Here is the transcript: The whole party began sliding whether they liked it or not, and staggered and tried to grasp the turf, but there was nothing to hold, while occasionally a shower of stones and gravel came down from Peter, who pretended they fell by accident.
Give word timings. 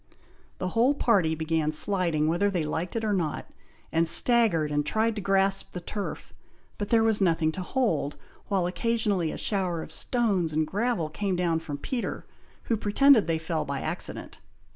The 0.57 0.69
whole 0.69 0.95
party 0.95 1.35
began 1.35 1.71
sliding 1.71 2.27
whether 2.27 2.49
they 2.49 2.63
liked 2.63 2.95
it 2.95 3.03
or 3.03 3.13
not, 3.13 3.45
and 3.91 4.09
staggered 4.09 4.71
and 4.71 4.83
tried 4.83 5.15
to 5.15 5.21
grasp 5.21 5.73
the 5.73 5.79
turf, 5.79 6.33
but 6.79 6.89
there 6.89 7.03
was 7.03 7.21
nothing 7.21 7.51
to 7.51 7.61
hold, 7.61 8.17
while 8.47 8.65
occasionally 8.65 9.31
a 9.31 9.37
shower 9.37 9.83
of 9.83 9.91
stones 9.91 10.53
and 10.53 10.65
gravel 10.65 11.07
came 11.07 11.35
down 11.35 11.59
from 11.59 11.77
Peter, 11.77 12.25
who 12.63 12.77
pretended 12.77 13.27
they 13.27 13.37
fell 13.37 13.63
by 13.63 13.79
accident. 13.81 14.39